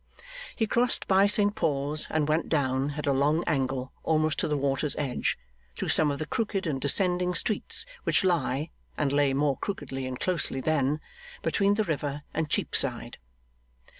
[0.55, 4.57] He crossed by St Paul's and went down, at a long angle, almost to the
[4.57, 5.37] water's edge,
[5.75, 10.19] through some of the crooked and descending streets which lie (and lay more crookedly and
[10.19, 11.01] closely then)
[11.43, 13.19] between the river and Cheapside.